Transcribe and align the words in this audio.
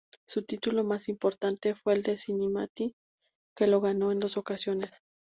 Su 0.27 0.41
título 0.41 0.83
más 0.83 1.09
importante 1.09 1.75
fue 1.75 1.93
el 1.93 2.01
de 2.01 2.17
Cincinnati, 2.17 2.95
que 3.55 3.67
lo 3.67 3.81
ganó 3.81 4.11
en 4.11 4.19
dos 4.19 4.35
ocasiones. 4.35 5.03